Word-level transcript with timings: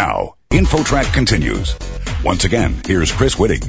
Now, 0.00 0.36
InfoTrack 0.48 1.12
continues. 1.12 1.76
Once 2.24 2.46
again, 2.46 2.74
here's 2.86 3.12
Chris 3.12 3.34
Whitting. 3.34 3.62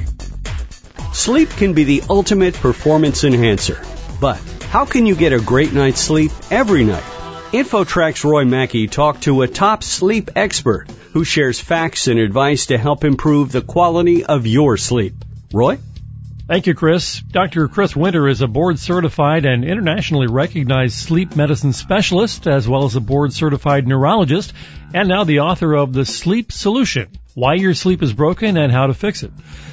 Sleep 1.12 1.50
can 1.50 1.74
be 1.74 1.84
the 1.84 2.04
ultimate 2.08 2.54
performance 2.54 3.22
enhancer. 3.24 3.82
But 4.18 4.38
how 4.70 4.86
can 4.86 5.04
you 5.04 5.14
get 5.14 5.34
a 5.34 5.40
great 5.42 5.74
night's 5.74 6.00
sleep 6.00 6.32
every 6.50 6.84
night? 6.84 7.04
InfoTrack's 7.52 8.24
Roy 8.24 8.46
Mackey 8.46 8.86
talked 8.86 9.24
to 9.24 9.42
a 9.42 9.46
top 9.46 9.84
sleep 9.84 10.30
expert 10.34 10.86
who 11.12 11.22
shares 11.22 11.60
facts 11.60 12.08
and 12.08 12.18
advice 12.18 12.64
to 12.68 12.78
help 12.78 13.04
improve 13.04 13.52
the 13.52 13.60
quality 13.60 14.24
of 14.24 14.46
your 14.46 14.78
sleep. 14.78 15.12
Roy? 15.52 15.80
Thank 16.48 16.66
you, 16.66 16.74
Chris. 16.74 17.20
Dr. 17.20 17.68
Chris 17.68 17.94
Winter 17.94 18.26
is 18.26 18.40
a 18.40 18.48
board 18.48 18.78
certified 18.80 19.46
and 19.46 19.64
internationally 19.64 20.26
recognized 20.26 20.96
sleep 20.96 21.36
medicine 21.36 21.72
specialist, 21.72 22.48
as 22.48 22.68
well 22.68 22.84
as 22.84 22.96
a 22.96 23.00
board 23.00 23.32
certified 23.32 23.86
neurologist, 23.86 24.52
and 24.92 25.08
now 25.08 25.22
the 25.22 25.40
author 25.40 25.72
of 25.72 25.92
The 25.92 26.04
Sleep 26.04 26.50
Solution 26.50 27.08
Why 27.34 27.54
Your 27.54 27.74
Sleep 27.74 28.02
is 28.02 28.12
Broken 28.12 28.56
and 28.56 28.72
How 28.72 28.88
to 28.88 28.94
Fix 28.94 29.22
It. 29.22 29.30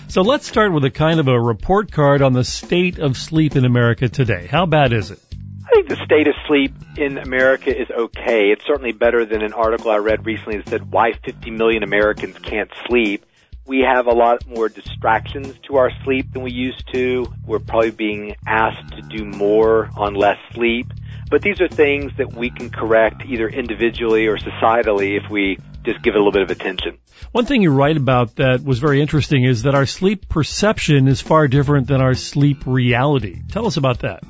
So 0.09 0.21
let's 0.21 0.47
start 0.47 0.71
with 0.71 0.85
a 0.85 0.91
kind 0.91 1.19
of 1.19 1.27
a 1.27 1.39
report 1.39 1.91
card 1.91 2.21
on 2.21 2.33
the 2.33 2.43
state 2.43 2.99
of 2.99 3.17
sleep 3.17 3.55
in 3.55 3.65
America 3.65 4.07
today. 4.07 4.45
How 4.45 4.67
bad 4.67 4.93
is 4.93 5.09
it? 5.09 5.19
I 5.65 5.71
think 5.73 5.89
the 5.89 6.03
state 6.05 6.27
of 6.27 6.35
sleep 6.47 6.73
in 6.97 7.17
America 7.17 7.75
is 7.75 7.89
okay. 7.89 8.51
It's 8.51 8.65
certainly 8.65 8.91
better 8.91 9.25
than 9.25 9.41
an 9.41 9.53
article 9.53 9.89
I 9.89 9.97
read 9.97 10.25
recently 10.25 10.57
that 10.57 10.69
said 10.69 10.91
why 10.91 11.13
50 11.13 11.49
million 11.49 11.81
Americans 11.83 12.37
can't 12.39 12.71
sleep 12.87 13.25
we 13.69 13.81
have 13.81 14.07
a 14.07 14.11
lot 14.11 14.47
more 14.47 14.67
distractions 14.67 15.53
to 15.67 15.75
our 15.75 15.91
sleep 16.03 16.33
than 16.33 16.41
we 16.41 16.51
used 16.51 16.91
to. 16.91 17.31
We're 17.45 17.59
probably 17.59 17.91
being 17.91 18.35
asked 18.47 18.93
to 18.93 19.03
do 19.03 19.25
more 19.25 19.91
on 19.95 20.15
less 20.15 20.37
sleep. 20.53 20.87
But 21.29 21.43
these 21.43 21.61
are 21.61 21.67
things 21.67 22.11
that 22.17 22.33
we 22.33 22.49
can 22.49 22.71
correct 22.71 23.21
either 23.27 23.47
individually 23.47 24.25
or 24.25 24.37
societally 24.37 25.23
if 25.23 25.29
we 25.29 25.59
just 25.83 26.01
give 26.01 26.15
it 26.15 26.17
a 26.17 26.19
little 26.19 26.31
bit 26.31 26.41
of 26.41 26.49
attention. 26.49 26.97
One 27.31 27.45
thing 27.45 27.61
you 27.61 27.71
write 27.71 27.95
about 27.95 28.37
that 28.37 28.63
was 28.63 28.79
very 28.79 29.01
interesting 29.01 29.43
is 29.43 29.61
that 29.61 29.75
our 29.75 29.85
sleep 29.85 30.27
perception 30.27 31.07
is 31.07 31.21
far 31.21 31.47
different 31.47 31.85
than 31.85 32.01
our 32.01 32.15
sleep 32.15 32.63
reality. 32.65 33.43
Tell 33.51 33.67
us 33.67 33.77
about 33.77 33.99
that. 33.99 34.23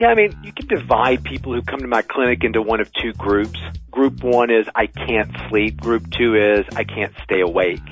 Yeah, 0.00 0.08
I 0.08 0.14
mean, 0.14 0.34
you 0.42 0.52
can 0.52 0.66
divide 0.66 1.24
people 1.24 1.52
who 1.52 1.60
come 1.60 1.80
to 1.80 1.88
my 1.88 2.00
clinic 2.00 2.42
into 2.42 2.62
one 2.62 2.80
of 2.80 2.90
two 2.94 3.12
groups. 3.12 3.60
Group 3.90 4.24
one 4.24 4.50
is 4.50 4.66
I 4.74 4.86
can't 4.86 5.30
sleep. 5.50 5.78
Group 5.78 6.10
two 6.10 6.36
is 6.36 6.64
I 6.74 6.84
can't 6.84 7.12
stay 7.22 7.42
awake. 7.42 7.82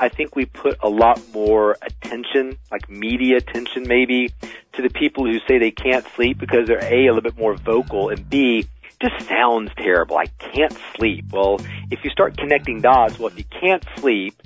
I 0.00 0.08
think 0.08 0.34
we 0.34 0.46
put 0.46 0.78
a 0.82 0.88
lot 0.88 1.20
more 1.34 1.76
attention, 1.82 2.56
like 2.72 2.88
media 2.88 3.36
attention 3.36 3.84
maybe, 3.86 4.32
to 4.72 4.82
the 4.82 4.88
people 4.88 5.26
who 5.26 5.38
say 5.46 5.58
they 5.58 5.70
can't 5.70 6.06
sleep 6.16 6.38
because 6.38 6.66
they're 6.66 6.82
A, 6.82 7.06
a 7.06 7.12
little 7.12 7.20
bit 7.20 7.36
more 7.36 7.54
vocal, 7.54 8.08
and 8.08 8.28
B, 8.28 8.66
just 9.02 9.28
sounds 9.28 9.70
terrible. 9.76 10.16
I 10.16 10.24
can't 10.38 10.74
sleep. 10.96 11.26
Well, 11.30 11.60
if 11.90 12.02
you 12.02 12.08
start 12.08 12.38
connecting 12.38 12.80
dots, 12.80 13.18
well, 13.18 13.28
if 13.28 13.36
you 13.36 13.44
can't 13.60 13.84
sleep, 13.98 14.42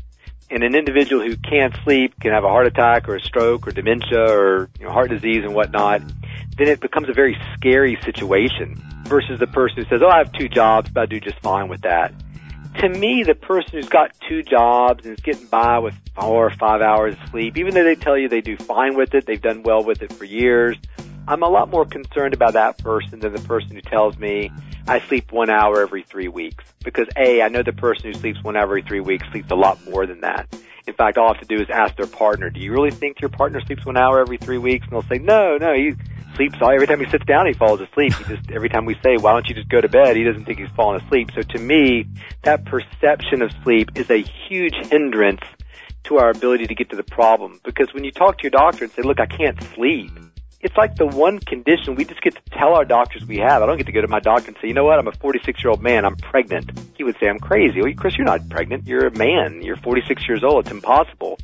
and 0.51 0.65
an 0.65 0.75
individual 0.75 1.25
who 1.25 1.37
can't 1.37 1.75
sleep 1.85 2.19
can 2.21 2.33
have 2.33 2.43
a 2.43 2.49
heart 2.49 2.67
attack 2.67 3.09
or 3.09 3.15
a 3.15 3.21
stroke 3.21 3.69
or 3.69 3.71
dementia 3.71 4.29
or 4.29 4.69
you 4.81 4.87
know, 4.87 4.93
heart 4.93 5.09
disease 5.09 5.45
and 5.45 5.55
whatnot, 5.55 6.03
then 6.59 6.67
it 6.67 6.81
becomes 6.81 7.09
a 7.09 7.13
very 7.13 7.37
scary 7.55 7.97
situation 8.05 8.75
versus 9.05 9.39
the 9.39 9.47
person 9.47 9.77
who 9.77 9.85
says, 9.85 10.01
oh, 10.05 10.09
I 10.09 10.19
have 10.19 10.33
two 10.33 10.49
jobs, 10.49 10.91
but 10.91 11.05
I 11.05 11.07
do 11.07 11.21
just 11.21 11.39
fine 11.41 11.69
with 11.69 11.83
that 11.83 12.13
to 12.81 12.89
me, 12.89 13.23
the 13.23 13.35
person 13.35 13.71
who's 13.73 13.89
got 13.89 14.13
two 14.29 14.43
jobs 14.43 15.05
and 15.05 15.15
is 15.15 15.21
getting 15.21 15.47
by 15.47 15.79
with 15.79 15.95
four 16.15 16.47
or 16.47 16.51
five 16.51 16.81
hours 16.81 17.15
of 17.15 17.31
sleep, 17.31 17.57
even 17.57 17.75
though 17.75 17.85
they 17.85 17.95
tell 17.95 18.17
you 18.19 18.29
they 18.29 18.41
do 18.41 18.57
fine 18.57 18.97
with 18.97 19.15
it, 19.15 19.27
they've 19.27 19.41
done 19.41 19.63
well 19.63 19.83
with 19.85 20.03
it 20.03 20.13
for 20.13 20.25
years, 20.25 20.77
I'm 21.27 21.43
a 21.43 21.49
lot 21.49 21.71
more 21.71 21.87
concerned 21.87 22.35
about 22.35 22.53
that 22.53 22.79
person 22.79 23.21
than 23.21 23.33
the 23.33 23.41
person 23.41 23.71
who 23.71 23.81
tells 23.81 24.19
me 24.19 24.53
I 24.87 25.01
sleep 25.09 25.33
one 25.33 25.49
hour 25.49 25.81
every 25.81 26.03
three 26.03 26.29
weeks. 26.29 26.65
Because 26.85 27.09
A, 27.17 27.41
I 27.41 27.49
know 27.49 27.63
the 27.63 27.73
person 27.73 28.13
who 28.13 28.19
sleeps 28.19 28.43
one 28.43 28.57
hour 28.57 28.65
every 28.65 28.83
three 28.83 29.01
weeks 29.01 29.27
sleeps 29.31 29.51
a 29.51 29.55
lot 29.55 29.83
more 29.89 30.05
than 30.07 30.21
that. 30.21 30.47
In 30.87 30.93
fact, 30.95 31.17
all 31.17 31.31
I 31.31 31.35
have 31.35 31.41
to 31.41 31.57
do 31.57 31.63
is 31.63 31.71
ask 31.71 31.97
their 31.97 32.07
partner, 32.07 32.51
do 32.51 32.61
you 32.61 32.73
really 32.73 32.91
think 32.91 33.21
your 33.21 33.31
partner 33.31 33.61
sleeps 33.61 33.87
one 33.87 33.97
hour 33.97 34.21
every 34.21 34.37
three 34.37 34.59
weeks? 34.59 34.87
And 34.87 34.93
they'll 34.93 35.09
say, 35.09 35.23
no, 35.23 35.57
no, 35.57 35.73
he 35.73 35.95
sleeps 36.37 36.57
all, 36.61 36.71
every 36.71 36.87
time 36.87 37.01
he 37.01 37.09
sits 37.11 37.25
down, 37.25 37.47
he 37.47 37.55
falls 37.55 37.81
asleep. 37.81 38.13
He 38.15 38.25
just, 38.25 38.51
every 38.51 38.69
time 38.69 38.85
we 38.85 38.95
say, 39.03 39.17
why 39.17 39.33
don't 39.33 39.49
you 39.49 39.55
just 39.55 39.69
go 39.69 39.81
to 39.81 39.89
bed? 39.89 40.17
He 40.17 40.25
doesn't 40.25 40.45
think 40.45 40.59
he's 40.59 40.69
falling 40.77 41.01
asleep. 41.01 41.31
So 41.35 41.41
to 41.41 41.59
me, 41.59 42.07
that 42.43 42.67
perception 42.67 43.41
of 43.41 43.51
sleep 43.63 43.93
is 43.95 44.11
a 44.11 44.23
huge 44.49 44.75
hindrance 44.91 45.43
to 46.05 46.19
our 46.19 46.31
ability 46.31 46.67
to 46.67 46.75
get 46.75 46.91
to 46.91 46.97
the 46.97 47.03
problem. 47.03 47.61
Because 47.65 47.95
when 47.95 48.05
you 48.05 48.11
talk 48.11 48.39
to 48.39 48.43
your 48.43 48.51
doctor 48.51 48.85
and 48.85 48.93
say, 48.93 49.03
look, 49.03 49.21
I 49.21 49.27
can't 49.27 49.61
sleep, 49.75 50.11
it's 50.65 50.77
like 50.79 50.97
the 50.97 51.07
one 51.07 51.39
condition 51.39 51.95
we 51.95 52.07
just 52.07 52.23
get 52.23 52.35
to 52.35 52.41
tell 52.51 52.75
our 52.75 52.87
doctors 52.87 53.25
we 53.27 53.37
have. 53.37 53.63
I 53.63 53.67
don't 53.67 53.77
get 53.77 53.85
to 53.87 53.93
go 53.93 54.01
to 54.01 54.09
my 54.09 54.19
doctor 54.19 54.49
and 54.49 54.57
say, 54.63 54.69
you 54.69 54.75
know 54.75 54.85
what, 54.85 54.99
I'm 54.99 55.07
a 55.07 55.13
46 55.13 55.63
year 55.63 55.71
old 55.71 55.83
man, 55.83 56.07
I'm 56.07 56.17
pregnant. 56.17 56.73
He 56.97 57.05
would 57.05 57.17
say, 57.21 57.29
I'm 57.29 57.39
crazy. 57.39 57.83
Well, 57.83 57.93
Chris, 57.95 58.17
you're 58.17 58.25
not 58.25 58.49
pregnant. 58.49 58.87
You're 58.87 59.07
a 59.07 59.17
man. 59.17 59.61
You're 59.63 59.77
46 59.77 60.27
years 60.27 60.43
old. 60.43 60.65
It's 60.65 60.73
impossible. 60.73 61.39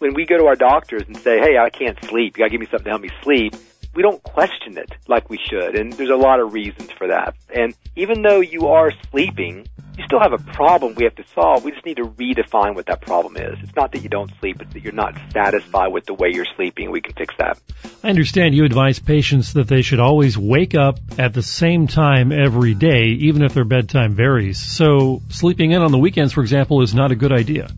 When 0.00 0.12
we 0.12 0.26
go 0.26 0.36
to 0.36 0.46
our 0.46 0.56
doctors 0.56 1.04
and 1.06 1.16
say, 1.16 1.38
hey, 1.38 1.56
I 1.56 1.70
can't 1.70 1.96
sleep. 2.04 2.36
You 2.36 2.42
gotta 2.42 2.50
give 2.50 2.60
me 2.60 2.66
something 2.66 2.84
to 2.84 2.90
help 2.90 3.02
me 3.02 3.10
sleep 3.22 3.54
we 3.94 4.02
don't 4.02 4.22
question 4.22 4.76
it 4.76 4.90
like 5.06 5.30
we 5.30 5.38
should. 5.38 5.76
And 5.76 5.92
there's 5.92 6.10
a 6.10 6.16
lot 6.16 6.40
of 6.40 6.52
reasons 6.52 6.90
for 6.90 7.08
that. 7.08 7.36
And 7.54 7.74
even 7.96 8.22
though 8.22 8.40
you 8.40 8.68
are 8.68 8.90
sleeping, 9.10 9.66
you 9.96 10.04
still 10.04 10.20
have 10.20 10.32
a 10.32 10.38
problem 10.38 10.94
we 10.96 11.04
have 11.04 11.14
to 11.16 11.24
solve. 11.34 11.64
We 11.64 11.70
just 11.70 11.86
need 11.86 11.98
to 11.98 12.04
redefine 12.04 12.74
what 12.74 12.86
that 12.86 13.00
problem 13.00 13.36
is. 13.36 13.56
It's 13.62 13.76
not 13.76 13.92
that 13.92 14.02
you 14.02 14.08
don't 14.08 14.30
sleep, 14.40 14.60
it's 14.60 14.72
that 14.72 14.82
you're 14.82 14.92
not 14.92 15.16
satisfied 15.32 15.92
with 15.92 16.06
the 16.06 16.14
way 16.14 16.30
you're 16.32 16.46
sleeping. 16.56 16.90
We 16.90 17.00
can 17.00 17.14
fix 17.14 17.34
that. 17.38 17.58
I 18.04 18.10
understand 18.10 18.54
you 18.54 18.66
advise 18.66 18.98
patients 18.98 19.54
that 19.54 19.66
they 19.66 19.80
should 19.80 19.98
always 19.98 20.36
wake 20.36 20.74
up 20.74 20.98
at 21.16 21.32
the 21.32 21.42
same 21.42 21.86
time 21.86 22.32
every 22.32 22.74
day, 22.74 23.06
even 23.06 23.40
if 23.40 23.54
their 23.54 23.64
bedtime 23.64 24.14
varies. 24.14 24.60
So 24.60 25.22
sleeping 25.30 25.70
in 25.70 25.80
on 25.80 25.90
the 25.90 25.96
weekends, 25.96 26.34
for 26.34 26.42
example, 26.42 26.82
is 26.82 26.94
not 26.94 27.12
a 27.12 27.16
good 27.16 27.32
idea. 27.32 27.70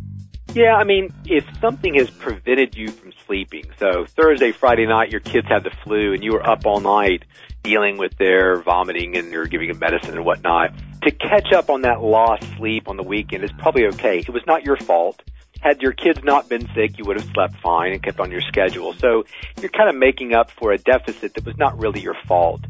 Yeah, 0.52 0.74
I 0.74 0.82
mean, 0.82 1.12
if 1.26 1.44
something 1.60 1.94
has 1.94 2.10
prevented 2.10 2.74
you 2.74 2.88
from 2.90 3.12
sleeping, 3.24 3.66
so 3.78 4.04
Thursday, 4.04 4.50
Friday 4.50 4.86
night, 4.86 5.12
your 5.12 5.20
kids 5.20 5.46
had 5.46 5.62
the 5.62 5.70
flu 5.84 6.12
and 6.12 6.24
you 6.24 6.32
were 6.32 6.44
up 6.44 6.66
all 6.66 6.80
night 6.80 7.22
dealing 7.62 7.96
with 7.96 8.18
their 8.18 8.60
vomiting 8.62 9.16
and 9.16 9.30
you're 9.30 9.46
giving 9.46 9.68
them 9.68 9.78
medicine 9.78 10.16
and 10.16 10.24
whatnot, 10.24 10.72
to 11.02 11.12
catch 11.12 11.52
up 11.52 11.70
on 11.70 11.82
that 11.82 12.02
lost 12.02 12.42
sleep 12.56 12.88
on 12.88 12.96
the 12.96 13.04
weekend 13.04 13.44
is 13.44 13.52
probably 13.58 13.86
okay. 13.86 14.18
It 14.18 14.30
was 14.30 14.42
not 14.44 14.64
your 14.64 14.76
fault. 14.76 15.22
Had 15.66 15.82
your 15.82 15.92
kids 15.92 16.22
not 16.22 16.48
been 16.48 16.68
sick, 16.74 16.96
you 16.96 17.04
would 17.06 17.18
have 17.18 17.28
slept 17.32 17.56
fine 17.56 17.92
and 17.92 18.00
kept 18.00 18.20
on 18.20 18.30
your 18.30 18.40
schedule. 18.42 18.92
So 18.94 19.24
you're 19.60 19.70
kind 19.70 19.88
of 19.88 19.96
making 19.96 20.32
up 20.32 20.50
for 20.52 20.70
a 20.70 20.78
deficit 20.78 21.34
that 21.34 21.44
was 21.44 21.58
not 21.58 21.76
really 21.80 22.00
your 22.00 22.16
fault. 22.28 22.60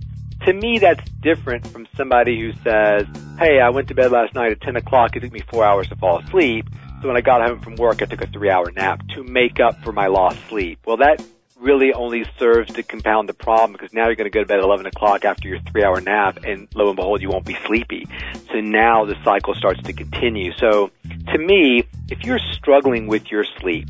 To 0.47 0.53
me, 0.53 0.79
that's 0.79 1.07
different 1.21 1.67
from 1.67 1.87
somebody 1.95 2.41
who 2.41 2.53
says, 2.63 3.07
hey, 3.39 3.61
I 3.61 3.69
went 3.69 3.89
to 3.89 3.95
bed 3.95 4.13
last 4.13 4.35
night 4.35 4.53
at 4.53 4.63
10 4.63 4.77
o'clock. 4.77 5.15
It 5.15 5.21
took 5.21 5.33
me 5.33 5.43
four 5.51 5.63
hours 5.65 5.89
to 5.89 5.97
fall 5.97 6.21
asleep 6.21 6.67
so 7.03 7.09
when 7.09 7.17
I 7.17 7.21
got 7.21 7.47
home 7.47 7.61
from 7.61 7.77
work, 7.77 8.01
I 8.03 8.07
took 8.07 8.23
a 8.23 8.27
three 8.27 8.51
hour 8.51 8.71
nap 8.73 9.07
to 9.15 9.23
make 9.23 9.61
up 9.61 9.83
for 9.83 9.93
my 9.93 10.07
lost 10.07 10.39
sleep. 10.49 10.81
Well, 10.87 10.97
that 10.99 11.23
really 11.59 11.93
only 11.93 12.25
serves 12.39 12.73
to 12.75 12.83
compound 12.83 13.29
the 13.29 13.35
problem 13.35 13.73
because 13.73 13.93
now 13.93 14.07
you're 14.07 14.15
going 14.15 14.31
to 14.31 14.35
go 14.35 14.41
to 14.41 14.47
bed 14.47 14.59
at 14.59 14.65
11 14.65 14.87
o'clock 14.87 15.25
after 15.25 15.49
your 15.49 15.59
three 15.61 15.83
hour 15.83 16.01
nap 16.01 16.45
and 16.45 16.69
lo 16.75 16.89
and 16.89 16.97
behold, 16.97 17.23
you 17.23 17.31
won't 17.31 17.45
be 17.45 17.57
sleepy. 17.67 18.07
So 18.53 18.61
now 18.61 19.05
the 19.05 19.17
cycle 19.25 19.55
starts 19.55 19.83
to 19.83 19.93
continue. 19.93 20.53
So 20.53 20.91
to 21.33 21.39
me, 21.39 21.85
if 22.11 22.25
you're 22.25 22.41
struggling 22.53 23.07
with 23.07 23.31
your 23.31 23.45
sleep, 23.59 23.89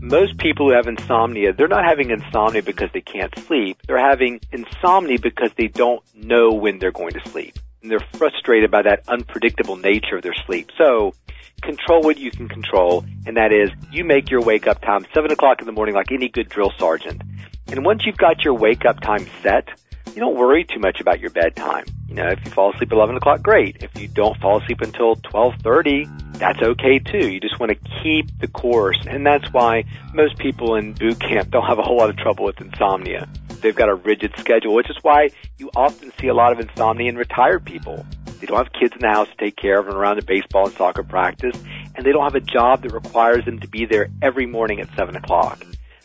most 0.00 0.36
people 0.38 0.68
who 0.68 0.74
have 0.74 0.86
insomnia, 0.86 1.52
they're 1.52 1.68
not 1.68 1.84
having 1.84 2.10
insomnia 2.10 2.62
because 2.62 2.90
they 2.92 3.00
can't 3.00 3.36
sleep. 3.40 3.78
They're 3.86 3.98
having 3.98 4.40
insomnia 4.52 5.18
because 5.18 5.50
they 5.56 5.68
don't 5.68 6.02
know 6.14 6.52
when 6.52 6.78
they're 6.78 6.92
going 6.92 7.12
to 7.12 7.28
sleep. 7.30 7.58
And 7.84 7.90
they're 7.90 8.06
frustrated 8.14 8.70
by 8.70 8.80
that 8.80 9.06
unpredictable 9.08 9.76
nature 9.76 10.16
of 10.16 10.22
their 10.22 10.34
sleep. 10.46 10.70
So 10.78 11.12
control 11.60 12.00
what 12.00 12.16
you 12.16 12.30
can 12.30 12.48
control, 12.48 13.04
and 13.26 13.36
that 13.36 13.52
is 13.52 13.68
you 13.92 14.04
make 14.04 14.30
your 14.30 14.40
wake 14.40 14.66
up 14.66 14.80
time 14.80 15.04
seven 15.12 15.30
o'clock 15.30 15.60
in 15.60 15.66
the 15.66 15.72
morning 15.72 15.94
like 15.94 16.10
any 16.10 16.30
good 16.30 16.48
drill 16.48 16.72
sergeant. 16.78 17.20
And 17.68 17.84
once 17.84 18.06
you've 18.06 18.16
got 18.16 18.42
your 18.42 18.54
wake 18.54 18.86
up 18.86 19.00
time 19.00 19.26
set, 19.42 19.68
you 20.14 20.20
don't 20.20 20.34
worry 20.34 20.64
too 20.64 20.78
much 20.80 20.98
about 21.02 21.20
your 21.20 21.28
bedtime. 21.28 21.84
You 22.08 22.14
know, 22.14 22.28
if 22.28 22.42
you 22.42 22.50
fall 22.52 22.72
asleep 22.72 22.90
at 22.90 22.96
11 22.96 23.16
o'clock, 23.16 23.42
great. 23.42 23.82
If 23.82 24.00
you 24.00 24.08
don't 24.08 24.38
fall 24.40 24.62
asleep 24.62 24.80
until 24.80 25.16
12.30, 25.16 26.38
that's 26.38 26.62
okay 26.62 27.00
too. 27.00 27.28
You 27.28 27.38
just 27.38 27.60
want 27.60 27.70
to 27.72 28.02
keep 28.02 28.38
the 28.38 28.48
course. 28.48 28.98
And 29.06 29.26
that's 29.26 29.52
why 29.52 29.84
most 30.14 30.38
people 30.38 30.76
in 30.76 30.94
boot 30.94 31.20
camp 31.20 31.50
don't 31.50 31.66
have 31.66 31.78
a 31.78 31.82
whole 31.82 31.98
lot 31.98 32.08
of 32.08 32.16
trouble 32.16 32.44
with 32.44 32.60
insomnia. 32.60 33.28
They've 33.64 33.74
got 33.74 33.88
a 33.88 33.94
rigid 33.94 34.34
schedule, 34.36 34.74
which 34.74 34.90
is 34.90 34.98
why 35.00 35.30
you 35.56 35.70
often 35.74 36.12
see 36.20 36.26
a 36.26 36.34
lot 36.34 36.52
of 36.52 36.60
insomnia 36.60 37.08
in 37.08 37.16
retired 37.16 37.64
people. 37.64 38.04
They 38.38 38.44
don't 38.44 38.58
have 38.58 38.70
kids 38.78 38.92
in 38.92 38.98
the 39.00 39.08
house 39.08 39.26
to 39.28 39.36
take 39.42 39.56
care 39.56 39.80
of 39.80 39.88
and 39.88 39.96
around 39.96 40.16
the 40.16 40.22
baseball 40.22 40.66
and 40.66 40.74
soccer 40.76 41.02
practice, 41.02 41.56
and 41.94 42.04
they 42.04 42.12
don't 42.12 42.24
have 42.24 42.34
a 42.34 42.40
job 42.40 42.82
that 42.82 42.92
requires 42.92 43.46
them 43.46 43.60
to 43.60 43.66
be 43.66 43.86
there 43.86 44.08
every 44.20 44.44
morning 44.44 44.80
at 44.80 44.94
7 44.98 45.16
o'clock. 45.16 45.64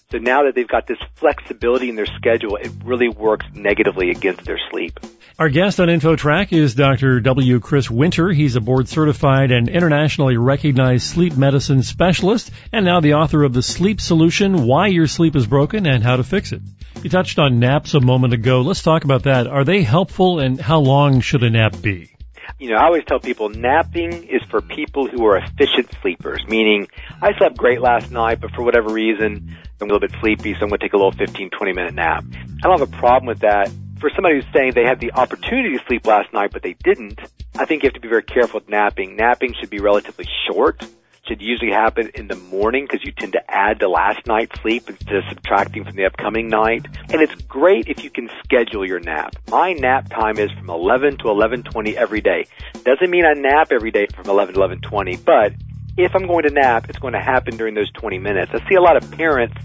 So 0.09 0.19
now 0.19 0.44
that 0.44 0.56
they've 0.56 0.69
got 0.69 0.88
this 0.88 1.00
flexibility 1.15 1.89
in 1.89 1.97
their 1.97 2.06
schedule, 2.06 2.56
it 2.56 2.71
really 2.85 3.09
works 3.09 3.45
negatively 3.53 4.09
against 4.09 4.45
their 4.45 4.59
sleep. 4.71 4.97
Our 5.38 5.50
guest 5.50 5.81
on 5.81 5.89
InfoTrack 5.89 6.53
is 6.53 6.75
Dr. 6.75 7.19
W. 7.19 7.59
Chris 7.59 7.91
Winter. 7.91 8.31
He's 8.31 8.56
a 8.56 8.61
board 8.61 8.88
certified 8.88 9.51
and 9.51 9.67
internationally 9.67 10.38
recognized 10.38 11.07
sleep 11.07 11.35
medicine 11.35 11.83
specialist 11.83 12.51
and 12.71 12.85
now 12.85 13.01
the 13.01 13.15
author 13.15 13.44
of 13.44 13.51
The 13.51 13.61
Sleep 13.61 14.00
Solution, 14.00 14.65
Why 14.65 14.88
Your 14.88 15.07
Sleep 15.07 15.35
is 15.35 15.45
Broken 15.45 15.85
and 15.88 16.03
How 16.03 16.15
to 16.15 16.23
Fix 16.23 16.53
It. 16.53 16.61
You 17.01 17.09
touched 17.09 17.39
on 17.39 17.59
naps 17.59 17.93
a 17.93 18.01
moment 18.01 18.33
ago. 18.33 18.59
Let's 18.59 18.83
talk 18.83 19.05
about 19.05 19.23
that. 19.23 19.47
Are 19.47 19.63
they 19.63 19.83
helpful 19.83 20.39
and 20.39 20.59
how 20.59 20.79
long 20.79 21.21
should 21.21 21.43
a 21.43 21.49
nap 21.49 21.81
be? 21.81 22.11
You 22.59 22.71
know, 22.71 22.75
I 22.75 22.87
always 22.87 23.05
tell 23.05 23.21
people 23.21 23.47
napping 23.47 24.25
is 24.25 24.41
for 24.49 24.59
people 24.59 25.07
who 25.07 25.25
are 25.25 25.37
efficient 25.37 25.89
sleepers, 26.01 26.43
meaning 26.49 26.89
I 27.21 27.37
slept 27.37 27.55
great 27.55 27.79
last 27.79 28.11
night, 28.11 28.41
but 28.41 28.51
for 28.51 28.63
whatever 28.63 28.91
reason, 28.91 29.55
I'm 29.79 29.89
a 29.89 29.93
little 29.93 30.05
bit 30.05 30.11
sleepy, 30.19 30.55
so 30.55 30.63
I'm 30.63 30.67
going 30.67 30.79
to 30.79 30.85
take 30.85 30.91
a 30.91 30.97
little 30.97 31.13
15, 31.13 31.51
20 31.51 31.73
minute 31.73 31.93
nap. 31.93 32.25
I 32.33 32.67
don't 32.67 32.79
have 32.79 32.93
a 32.93 32.97
problem 32.97 33.27
with 33.27 33.39
that. 33.39 33.71
For 34.01 34.09
somebody 34.13 34.35
who's 34.35 34.53
saying 34.53 34.73
they 34.75 34.83
had 34.83 34.99
the 34.99 35.13
opportunity 35.13 35.77
to 35.77 35.83
sleep 35.85 36.05
last 36.05 36.33
night, 36.33 36.51
but 36.51 36.63
they 36.63 36.75
didn't, 36.83 37.19
I 37.55 37.63
think 37.63 37.83
you 37.83 37.87
have 37.87 37.93
to 37.93 38.01
be 38.01 38.09
very 38.09 38.23
careful 38.23 38.59
with 38.59 38.67
napping. 38.67 39.15
Napping 39.15 39.53
should 39.57 39.69
be 39.69 39.79
relatively 39.79 40.25
short 40.51 40.83
should 41.29 41.41
usually 41.41 41.71
happen 41.71 42.09
in 42.15 42.27
the 42.27 42.35
morning 42.35 42.85
because 42.85 43.05
you 43.05 43.11
tend 43.11 43.33
to 43.33 43.41
add 43.47 43.79
to 43.79 43.87
last 43.87 44.25
night's 44.25 44.59
sleep 44.61 44.89
instead 44.89 45.15
of 45.15 45.23
subtracting 45.29 45.85
from 45.85 45.95
the 45.95 46.05
upcoming 46.05 46.47
night. 46.47 46.87
And 47.13 47.21
it's 47.21 47.35
great 47.43 47.87
if 47.87 48.03
you 48.03 48.09
can 48.09 48.29
schedule 48.43 48.85
your 48.85 48.99
nap. 48.99 49.35
My 49.49 49.73
nap 49.73 50.09
time 50.09 50.39
is 50.39 50.51
from 50.51 50.69
11 50.69 51.17
to 51.19 51.25
11:20 51.25 51.95
every 51.95 52.21
day. 52.21 52.45
Doesn't 52.83 53.09
mean 53.09 53.25
I 53.25 53.33
nap 53.33 53.71
every 53.71 53.91
day 53.91 54.07
from 54.13 54.27
11 54.27 54.55
to 54.55 54.59
11:20, 54.59 55.17
but 55.23 55.53
if 55.97 56.15
I'm 56.15 56.25
going 56.25 56.43
to 56.43 56.53
nap, 56.53 56.89
it's 56.89 56.99
going 56.99 57.13
to 57.13 57.19
happen 57.19 57.57
during 57.57 57.75
those 57.75 57.91
20 57.91 58.17
minutes. 58.17 58.51
I 58.53 58.67
see 58.67 58.75
a 58.75 58.81
lot 58.81 58.97
of 58.97 59.11
parents 59.11 59.55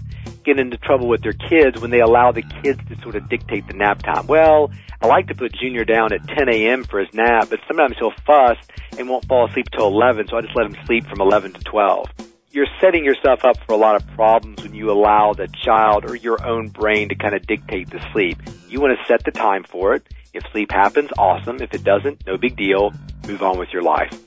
get 0.45 0.59
into 0.59 0.77
trouble 0.77 1.07
with 1.07 1.21
their 1.21 1.33
kids 1.33 1.81
when 1.81 1.91
they 1.91 1.99
allow 1.99 2.31
the 2.31 2.43
kids 2.63 2.79
to 2.87 3.01
sort 3.01 3.15
of 3.15 3.27
dictate 3.27 3.67
the 3.67 3.73
nap 3.73 4.01
time. 4.03 4.27
Well, 4.27 4.71
I 5.01 5.07
like 5.07 5.27
to 5.27 5.35
put 5.35 5.53
Junior 5.53 5.83
down 5.83 6.13
at 6.13 6.27
10 6.27 6.49
a.m. 6.49 6.83
for 6.83 6.99
his 6.99 7.13
nap, 7.13 7.49
but 7.49 7.59
sometimes 7.67 7.95
he'll 7.99 8.13
fuss 8.25 8.57
and 8.97 9.09
won't 9.09 9.25
fall 9.25 9.47
asleep 9.49 9.67
till 9.75 9.87
11, 9.87 10.27
so 10.27 10.37
I 10.37 10.41
just 10.41 10.55
let 10.55 10.67
him 10.67 10.77
sleep 10.85 11.07
from 11.07 11.21
11 11.21 11.53
to 11.53 11.59
12. 11.61 12.07
You're 12.51 12.67
setting 12.79 13.03
yourself 13.03 13.43
up 13.43 13.57
for 13.67 13.73
a 13.73 13.77
lot 13.77 13.95
of 13.95 14.07
problems 14.15 14.63
when 14.63 14.73
you 14.73 14.89
allow 14.89 15.33
the 15.33 15.47
child 15.47 16.09
or 16.09 16.15
your 16.15 16.45
own 16.45 16.69
brain 16.69 17.09
to 17.09 17.15
kind 17.15 17.35
of 17.35 17.45
dictate 17.45 17.89
the 17.89 17.99
sleep. 18.13 18.37
You 18.69 18.79
want 18.79 18.97
to 18.97 19.05
set 19.07 19.25
the 19.25 19.31
time 19.31 19.63
for 19.63 19.93
it. 19.93 20.07
If 20.33 20.43
sleep 20.51 20.71
happens, 20.71 21.09
awesome. 21.17 21.61
If 21.61 21.73
it 21.73 21.83
doesn't, 21.83 22.25
no 22.25 22.37
big 22.37 22.55
deal. 22.55 22.93
Move 23.27 23.41
on 23.41 23.59
with 23.59 23.73
your 23.73 23.81
life. 23.81 24.24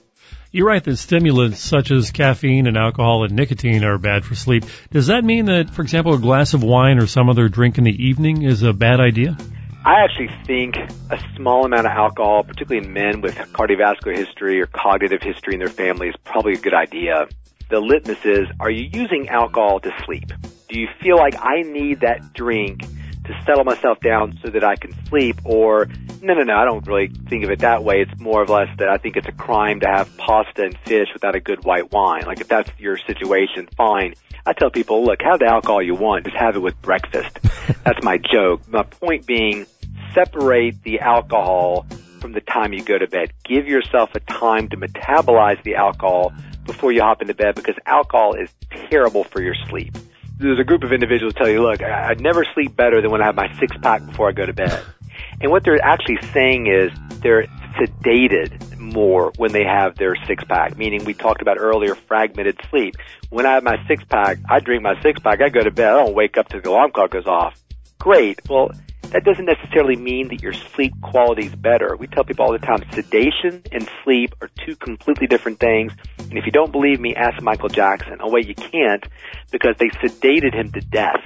You 0.51 0.67
write 0.67 0.85
that 0.85 0.97
stimulants 0.97 1.61
such 1.61 1.91
as 1.91 2.11
caffeine 2.11 2.67
and 2.67 2.79
alcohol 2.79 3.23
and 3.25 3.37
nicotine 3.37 3.85
are 3.85 3.99
bad 3.99 4.25
for 4.25 4.35
sleep. 4.35 4.65
Does 4.91 5.09
that 5.09 5.23
mean 5.23 5.45
that, 5.45 5.69
for 5.69 5.83
example, 5.83 6.15
a 6.15 6.19
glass 6.19 6.55
of 6.55 6.63
wine 6.63 6.99
or 6.99 7.07
some 7.07 7.29
other 7.29 7.51
drink 7.51 7.77
in 7.77 7.85
the 7.85 8.07
evening 8.07 8.45
is 8.45 8.63
a 8.63 8.73
bad 8.73 8.99
idea? 8.99 9.37
I 9.85 10.05
actually 10.05 10.31
think 10.47 10.77
a 11.11 11.19
small 11.37 11.67
amount 11.67 11.87
of 11.87 11.93
alcohol, 11.93 12.45
particularly 12.45 12.87
in 12.87 12.95
men 12.95 13.21
with 13.21 13.35
cardiovascular 13.35 14.17
history 14.17 14.63
or 14.63 14.67
cognitive 14.67 15.21
history 15.21 15.53
in 15.53 15.59
their 15.59 15.69
family, 15.69 16.09
is 16.09 16.17
probably 16.25 16.55
a 16.55 16.59
good 16.59 16.75
idea. 16.75 17.29
The 17.69 17.81
litmus 17.81 18.25
is, 18.25 18.47
are 18.59 18.71
you 18.71 18.89
using 18.91 19.29
alcohol 19.29 19.81
to 19.81 19.91
sleep? 20.07 20.33
Do 20.71 20.81
you 20.81 20.89
feel 21.03 21.17
like 21.17 21.35
I 21.39 21.61
need 21.61 22.01
that 22.01 22.33
drink 22.33 22.81
to 22.81 23.43
settle 23.45 23.65
myself 23.65 24.01
down 24.01 24.39
so 24.43 24.51
that 24.51 24.65
I 24.65 24.77
can 24.77 24.95
sleep 25.09 25.41
or 25.45 25.89
no, 26.23 26.35
no, 26.35 26.43
no, 26.43 26.57
I 26.57 26.65
don't 26.65 26.87
really 26.87 27.09
think 27.09 27.45
of 27.45 27.51
it 27.51 27.61
that 27.61 27.85
way. 27.85 28.01
It's 28.01 28.21
more 28.21 28.43
or 28.43 28.47
less 28.47 28.69
that 28.79 28.89
I 28.89 28.99
think 28.99 29.17
it's 29.17 29.29
a 29.29 29.33
crime 29.33 29.81
to 29.81 29.87
have 29.87 30.17
pasta 30.17 30.65
and 30.65 30.79
fish 30.85 31.09
without 31.13 31.35
a 31.35 31.41
good 31.41 31.65
white 31.65 31.93
wine. 31.93 32.25
Like 32.27 32.41
if 32.41 32.49
that's 32.49 32.71
your 32.79 32.99
situation, 32.99 33.69
fine. 33.77 34.15
I 34.47 34.53
tell 34.53 34.71
people, 34.71 35.05
look, 35.05 35.21
have 35.23 35.41
the 35.41 35.47
alcohol 35.47 35.83
you 35.83 35.95
want, 35.95 36.25
just 36.25 36.37
have 36.37 36.57
it 36.57 36.61
with 36.61 36.81
breakfast. 36.81 37.39
that's 37.85 38.03
my 38.03 38.19
joke. 38.19 38.67
My 38.69 38.83
point 38.83 39.27
being, 39.27 39.67
separate 40.15 40.83
the 40.83 41.01
alcohol 41.01 41.87
from 42.21 42.33
the 42.33 42.41
time 42.41 42.73
you 42.73 42.83
go 42.83 42.99
to 42.99 43.07
bed. 43.07 43.33
Give 43.45 43.67
yourself 43.67 44.11
a 44.15 44.21
time 44.21 44.69
to 44.71 44.77
metabolize 44.77 45.63
the 45.63 45.77
alcohol 45.77 46.33
before 46.65 46.93
you 46.93 47.03
hop 47.03 47.23
into 47.23 47.35
bed 47.35 47.55
because 47.55 47.77
alcohol 47.87 48.35
is 48.35 48.51
terrible 48.91 49.25
for 49.25 49.43
your 49.43 49.55
sleep 49.69 49.97
there's 50.39 50.61
a 50.61 50.65
group 50.65 50.85
of 50.85 50.93
individuals 50.93 51.35
tell 51.35 51.49
you, 51.49 51.63
look, 51.63 51.83
I, 51.83 52.11
I 52.11 52.15
never 52.15 52.45
sleep 52.55 52.77
better 52.77 53.03
than 53.03 53.11
when 53.11 53.21
I 53.21 53.27
have 53.27 53.35
my 53.35 53.53
six 53.59 53.77
pack 53.83 54.07
before 54.07 54.29
I 54.29 54.33
go 54.33 54.47
to 54.47 54.53
bed. 54.53 54.81
And 55.41 55.51
what 55.51 55.65
they're 55.65 55.83
actually 55.85 56.19
saying 56.33 56.67
is 56.67 56.91
they're 57.21 57.47
sedated 57.79 58.77
more 58.79 59.33
when 59.37 59.53
they 59.53 59.65
have 59.65 59.97
their 59.97 60.17
six 60.27 60.43
pack, 60.45 60.77
meaning 60.77 61.05
we 61.05 61.15
talked 61.15 61.43
about 61.43 61.59
earlier 61.59 61.95
fragmented 61.95 62.59
sleep. 62.71 62.97
When 63.31 63.47
I 63.47 63.55
have 63.55 63.63
my 63.63 63.77
six 63.87 64.05
pack, 64.05 64.39
I 64.49 64.61
drink 64.61 64.83
my 64.83 65.01
six 65.03 65.21
pack, 65.21 65.41
I 65.41 65.49
go 65.49 65.61
to 65.61 65.71
bed, 65.71 65.89
I 65.89 66.05
don't 66.05 66.15
wake 66.15 66.37
up 66.37 66.49
till 66.49 66.61
the 66.61 66.71
alarm 66.71 66.91
clock 66.93 67.11
goes 67.11 67.27
off. 67.27 67.55
Great. 67.99 68.41
Well, 68.49 68.71
that 69.11 69.25
doesn't 69.25 69.47
necessarily 69.47 69.97
mean 69.97 70.29
that 70.29 70.43
your 70.43 70.53
sleep 70.53 70.93
quality 71.01 71.47
is 71.47 71.55
better. 71.55 71.97
We 71.97 72.07
tell 72.09 72.25
people 72.25 72.45
all 72.45 72.53
the 72.53 72.59
time 72.59 72.85
sedation 72.93 73.63
and 73.73 73.89
sleep 74.05 74.35
are 74.43 74.51
two 74.67 74.77
completely 74.77 75.27
different 75.27 75.61
things. 75.61 75.93
And 76.19 76.37
if 76.37 76.45
you 76.45 76.53
don't 76.53 76.73
believe 76.73 77.01
me, 77.01 77.15
ask 77.15 77.43
Michael 77.43 77.71
Jackson. 77.71 78.19
Oh 78.21 78.31
wait, 78.31 78.47
you 78.47 78.55
can't 78.55 79.05
because 79.51 79.77
they 79.79 79.89
sedated 79.89 80.55
him 80.55 80.73
to 80.73 80.81
death. 80.81 81.25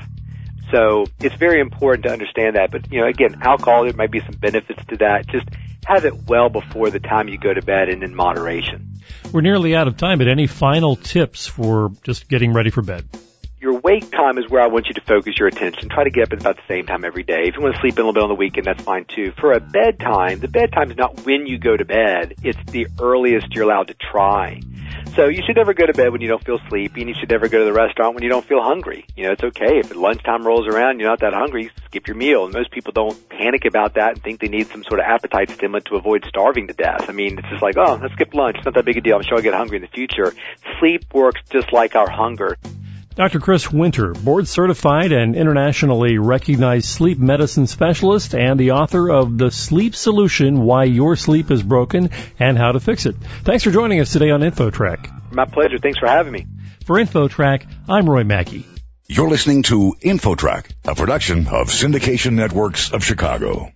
So 0.72 1.06
it's 1.20 1.36
very 1.36 1.60
important 1.60 2.04
to 2.06 2.10
understand 2.10 2.56
that. 2.56 2.72
But 2.72 2.90
you 2.90 3.00
know, 3.00 3.06
again, 3.06 3.40
alcohol, 3.42 3.84
there 3.84 3.92
might 3.92 4.10
be 4.10 4.20
some 4.20 4.34
benefits 4.34 4.84
to 4.86 4.96
that. 4.96 5.28
Just 5.28 5.48
have 5.86 6.04
it 6.04 6.26
well 6.26 6.48
before 6.48 6.90
the 6.90 7.00
time 7.00 7.28
you 7.28 7.38
go 7.38 7.54
to 7.54 7.62
bed 7.62 7.88
and 7.88 8.02
in 8.02 8.14
moderation. 8.14 9.00
We're 9.32 9.42
nearly 9.42 9.76
out 9.76 9.86
of 9.86 9.96
time, 9.96 10.18
but 10.18 10.28
any 10.28 10.46
final 10.46 10.96
tips 10.96 11.46
for 11.46 11.92
just 12.02 12.28
getting 12.28 12.52
ready 12.52 12.70
for 12.70 12.82
bed? 12.82 13.06
your 13.62 13.78
wake 13.78 14.10
time 14.10 14.38
is 14.38 14.50
where 14.50 14.60
I 14.60 14.66
want 14.66 14.88
you 14.88 14.94
to 14.94 15.00
focus 15.02 15.38
your 15.38 15.46
attention. 15.46 15.88
Try 15.88 16.02
to 16.02 16.10
get 16.10 16.24
up 16.24 16.32
at 16.32 16.40
about 16.40 16.56
the 16.56 16.62
same 16.66 16.84
time 16.84 17.04
every 17.04 17.22
day. 17.22 17.44
If 17.44 17.54
you 17.54 17.62
want 17.62 17.76
to 17.76 17.80
sleep 17.80 17.94
in 17.94 18.00
a 18.00 18.08
little 18.08 18.12
bit 18.12 18.22
on 18.24 18.28
the 18.28 18.34
weekend, 18.34 18.66
that's 18.66 18.82
fine 18.82 19.04
too. 19.04 19.32
For 19.38 19.52
a 19.52 19.60
bedtime, 19.60 20.40
the 20.40 20.48
bedtime 20.48 20.90
is 20.90 20.96
not 20.96 21.24
when 21.24 21.46
you 21.46 21.58
go 21.58 21.76
to 21.76 21.84
bed. 21.84 22.34
It's 22.42 22.58
the 22.72 22.88
earliest 23.00 23.54
you're 23.54 23.62
allowed 23.62 23.86
to 23.86 23.94
try. 23.94 24.60
So 25.14 25.26
you 25.26 25.42
should 25.46 25.56
never 25.56 25.74
go 25.74 25.84
to 25.84 25.92
bed 25.92 26.10
when 26.10 26.22
you 26.22 26.28
don't 26.28 26.42
feel 26.42 26.58
sleepy, 26.70 27.02
and 27.02 27.08
you 27.10 27.14
should 27.20 27.28
never 27.28 27.46
go 27.46 27.58
to 27.58 27.64
the 27.66 27.72
restaurant 27.72 28.14
when 28.14 28.22
you 28.22 28.30
don't 28.30 28.46
feel 28.46 28.62
hungry. 28.62 29.04
You 29.14 29.26
know, 29.26 29.32
it's 29.32 29.44
okay 29.44 29.78
if 29.78 29.94
lunchtime 29.94 30.46
rolls 30.46 30.66
around, 30.66 31.00
you're 31.00 31.08
not 31.10 31.20
that 31.20 31.34
hungry, 31.34 31.70
skip 31.84 32.06
your 32.06 32.16
meal. 32.16 32.46
And 32.46 32.54
most 32.54 32.70
people 32.70 32.92
don't 32.92 33.28
panic 33.28 33.66
about 33.66 33.94
that 33.94 34.14
and 34.14 34.22
think 34.22 34.40
they 34.40 34.48
need 34.48 34.68
some 34.68 34.82
sort 34.84 35.00
of 35.00 35.06
appetite 35.06 35.50
stimulant 35.50 35.84
to 35.86 35.96
avoid 35.96 36.24
starving 36.26 36.66
to 36.68 36.72
death. 36.72 37.10
I 37.10 37.12
mean, 37.12 37.38
it's 37.38 37.48
just 37.50 37.62
like, 37.62 37.76
oh, 37.76 37.98
let's 38.00 38.14
skip 38.14 38.32
lunch. 38.32 38.56
It's 38.56 38.64
not 38.64 38.74
that 38.74 38.86
big 38.86 38.96
a 38.96 39.02
deal. 39.02 39.16
I'm 39.16 39.22
sure 39.22 39.36
I'll 39.36 39.42
get 39.42 39.52
hungry 39.52 39.76
in 39.76 39.82
the 39.82 39.88
future. 39.88 40.32
Sleep 40.80 41.04
works 41.12 41.42
just 41.50 41.74
like 41.74 41.94
our 41.94 42.08
hunger. 42.08 42.56
Dr. 43.14 43.40
Chris 43.40 43.70
Winter, 43.70 44.14
board 44.14 44.48
certified 44.48 45.12
and 45.12 45.36
internationally 45.36 46.16
recognized 46.16 46.86
sleep 46.86 47.18
medicine 47.18 47.66
specialist 47.66 48.34
and 48.34 48.58
the 48.58 48.70
author 48.70 49.10
of 49.10 49.36
The 49.36 49.50
Sleep 49.50 49.94
Solution 49.94 50.62
Why 50.62 50.84
Your 50.84 51.14
Sleep 51.16 51.50
is 51.50 51.62
Broken 51.62 52.08
and 52.38 52.56
How 52.56 52.72
to 52.72 52.80
Fix 52.80 53.04
It. 53.04 53.16
Thanks 53.44 53.64
for 53.64 53.70
joining 53.70 54.00
us 54.00 54.12
today 54.12 54.30
on 54.30 54.40
InfoTrack. 54.40 55.32
My 55.32 55.44
pleasure. 55.44 55.78
Thanks 55.78 55.98
for 55.98 56.08
having 56.08 56.32
me. 56.32 56.46
For 56.86 56.96
InfoTrack, 56.96 57.66
I'm 57.86 58.08
Roy 58.08 58.24
Mackey. 58.24 58.66
You're 59.08 59.28
listening 59.28 59.64
to 59.64 59.94
InfoTrack, 60.00 60.70
a 60.86 60.94
production 60.94 61.46
of 61.48 61.68
Syndication 61.68 62.32
Networks 62.32 62.92
of 62.92 63.04
Chicago. 63.04 63.68